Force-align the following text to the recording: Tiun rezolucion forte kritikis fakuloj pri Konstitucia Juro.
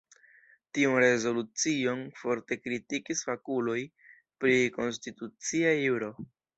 Tiun 0.77 0.95
rezolucion 1.03 2.01
forte 2.23 2.59
kritikis 2.65 3.23
fakuloj 3.31 3.79
pri 4.43 4.59
Konstitucia 4.81 5.81
Juro. 5.83 6.15